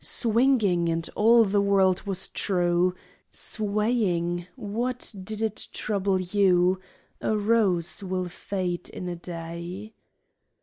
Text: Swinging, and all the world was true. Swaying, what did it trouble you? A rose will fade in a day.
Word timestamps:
Swinging, 0.03 0.89
and 0.89 1.07
all 1.15 1.45
the 1.45 1.61
world 1.61 2.07
was 2.07 2.27
true. 2.29 2.95
Swaying, 3.29 4.47
what 4.55 5.13
did 5.23 5.43
it 5.43 5.67
trouble 5.73 6.19
you? 6.19 6.79
A 7.21 7.37
rose 7.37 8.01
will 8.01 8.27
fade 8.27 8.89
in 8.89 9.07
a 9.07 9.15
day. 9.15 9.93